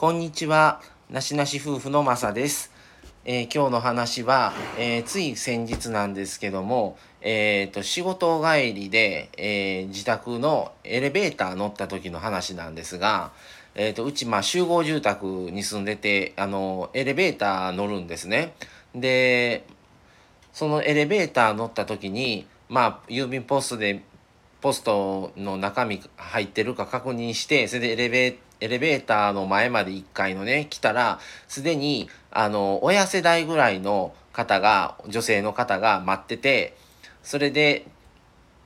[0.00, 0.80] こんにちは。
[1.10, 2.72] なしなし夫婦のまさです。
[3.26, 13.32] えー、今日の話は、えー、つい先日なんですけども、えーと、仕事帰りで、えー、自宅のエレベーター乗った時の話なんですが、
[13.74, 18.54] えーと、うち、まあ、集合住宅に住んでてあのエレベーター乗るんですね。
[18.94, 19.66] で
[20.54, 24.02] そのエレベーター乗った時に、まあ、郵便ポストで
[24.62, 31.18] ポストの中身入ってるか確認してそれでエレベーターエレベーターの前まで1階のね来たら
[31.48, 36.76] すでにあの親世代ぐらいの方が女性の方が待ってて
[37.22, 37.86] それで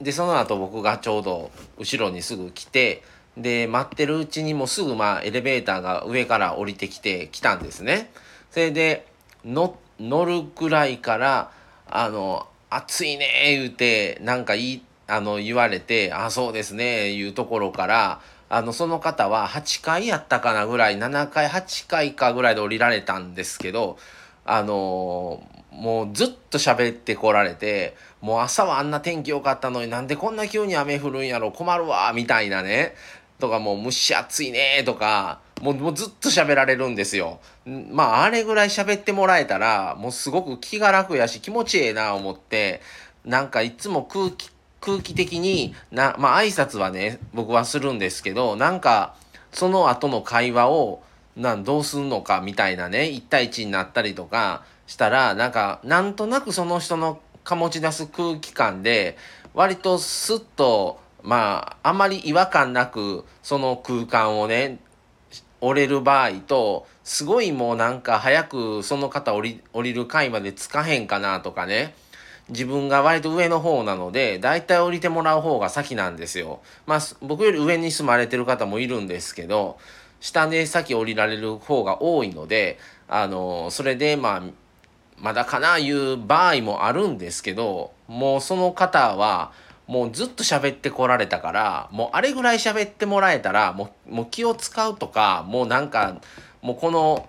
[0.00, 3.02] でその後僕がちょうど後ろにすぐ来て
[3.36, 8.10] で待ってるうちにもうすぐまあエレベーターが上から降りてきて来たんですね。
[8.50, 9.06] それで
[9.44, 9.76] 乗
[10.24, 11.50] るくらいから
[11.86, 23.98] あの暑いね言うてなんかいいあの言われて「あそうですね」いうところからあのその方は8階やったかなぐらい7階8階かぐらいで降りられたんですけど
[24.44, 32.94] あのもうずっと喋ってこられてもう朝はあんな天気良かったのになんでこんな急に雨降るんやろ困るわみたいなね
[33.38, 37.40] とかもう蒸し暑いねとかもうもうずっと喋られるんですよ。
[37.66, 42.80] まああれぐらい喋ってもらえたらもうすごく気が楽やし気持ちええな思って
[43.24, 44.50] なんかいつも空気
[44.86, 49.16] 空気的になまあ挨拶はね僕はするんですけどなんか
[49.50, 51.02] その後の会話を
[51.34, 59.18] なんどうすんのかみたいなね1対1になったりとかしたらなんかなんとなくその人の醸し出す空気感で
[59.54, 64.78] 割とスッとまああまり違和感なくその空間をね
[65.60, 71.94] 折れる場合とすごいもうなんか早くその方降り降りる階までつかへんかなとかね。
[72.48, 76.60] 自分が割と上の方なので大体降りてもらう方が先なんですよ。
[76.86, 79.78] まあ僕より上に住まれてる方もいるんですけど
[80.20, 84.42] 下で先降りられる方が多いのであのそれでまあ
[85.18, 89.52] まだかないう場合もあるんですけどもうその方は
[89.86, 96.20] もうずっと喋ってこられたからもうあれぐらい喋ってもらえたらもうもう気を使うとかもうなんか
[96.60, 97.28] もうこの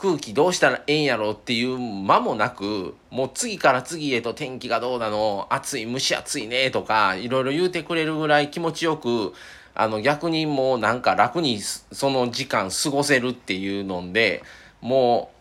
[0.00, 9.34] 空気どうしたらええんやろっていう間もなくもう次から次へと天気がどうなの暑い蒸し暑いねとかいろいろ言うてくれるぐらい気持ちよく
[9.74, 14.42] あの逆にもうなんか楽にその時間過ごせるっていうので
[14.80, 15.40] もう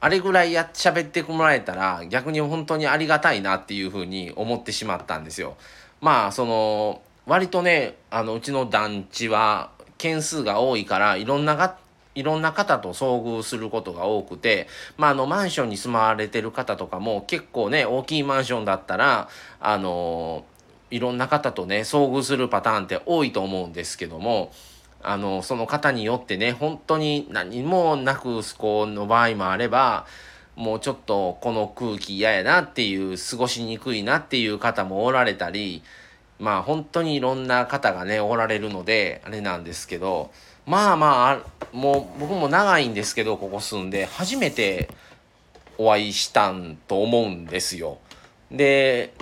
[0.00, 5.56] あれぐらいや喋ってもらえたら逆に本当にありがたいなっていうふうに思ってしまったんですよ。
[6.00, 11.56] まあその割とねあのうちの団地は件数が多いからいろんな
[12.16, 14.66] いろんな方と遭遇することが多くて、
[14.96, 19.28] まあ、あのマンションに住まわれてる方とかも結構ね大きいマンションだったら
[19.60, 20.44] あの
[20.90, 24.50] いろんな方とね遭遇するパターンって多いと思うんですけども
[25.02, 30.06] あのその方によってね本当に何もなくこうの場合もあれば
[30.56, 35.82] もうちょっとこの空気嫌やなっていう過ごしにくいなっていう方もおられたり
[36.38, 40.30] まあ本当にいろんな方がねおられるのであれなんですけど
[40.66, 44.90] まあまあもう僕も長いんですけどここ住んで初めて
[45.78, 47.98] お会いしたんと思うんですよ。
[48.50, 49.14] で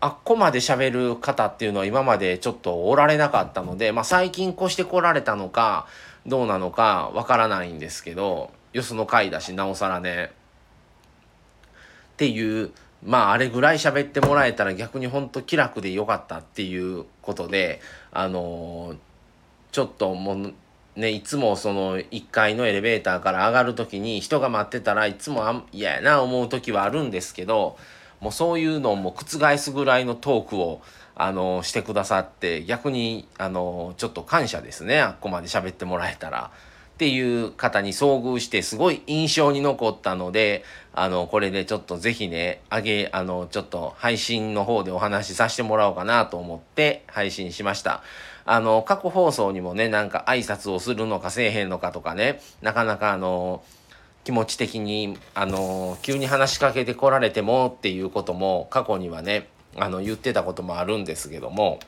[0.00, 5.88] あっこまで喋る方っていうのは今までちょっとおられなかったので、まあ、最近越してこられたのか
[6.24, 10.32] どうなのかわからないんですけどよその回だしなおさらね。
[12.14, 12.72] っていう
[13.04, 17.80] まああれぐらい喋ってもらえたら逆にほんと気楽でよかったっていうことで
[18.12, 19.07] あのー
[19.72, 20.54] ちょっともう
[20.96, 27.76] ねいつもその1階のエレベーターから上がる時に人が待ってたらいつも嫌やな思う時はあるんですけど
[28.20, 30.82] もうそういうのも覆すぐらいのトークを
[31.14, 36.50] あのしてくださって逆にあのちょっと感謝ですねあっこまで喋ってもらえたら。
[36.98, 48.02] っていう方に遭遇してすごい印象に残ったのであのこれでちょっと是非ねあげあのちょっと配信の方でお話しさせてもらおうかなと思って配信しました。
[48.44, 53.62] あの過去放送にもねなんか挨拶をするのかせえへんのかとかねなかなかあの
[54.24, 59.46] 気持ち的にあの急に話しかけてこられてもっていうことも過去にはね
[59.76, 61.78] あの言ってたこともあるんですけども。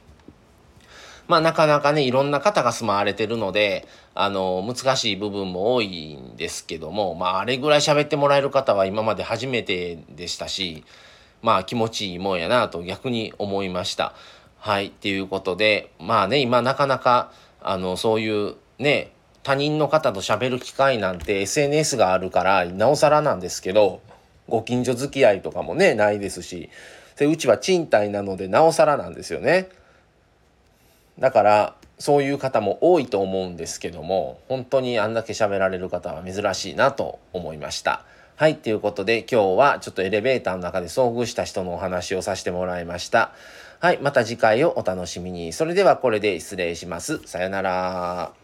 [1.31, 3.87] まあなかなかねいろんな方が住まわれてるので
[4.17, 10.83] あの難しい部分も多いんですけどもまああれぐらい喋ってもらえる方は今まで初めてでしたし
[11.41, 14.13] まあ気持ちいいもんやなと逆に思いました。
[14.59, 17.31] はいっていうことでまあね今なかなか
[17.63, 19.13] あのそういうね
[19.45, 24.01] 他人の方と喋る機会なんて SNS があるからなおさらなんですけど
[24.49, 26.71] ご近所付き合いとかもねないですし
[27.17, 29.69] でうちは賃貸なのでなおさらなんですよね。
[31.21, 38.05] だからそういう方も多いと思うんですけども本当にあんだけ喋られる方は珍しいなと思いました。
[38.37, 43.33] はい、ということで今日はちょっとエレベーターの中で遭遇した人のお話をさせてもらいました。
[43.81, 45.53] はい、また次回をお楽しみに。
[45.53, 47.21] それではこれで失礼します。
[47.27, 48.40] さよなら。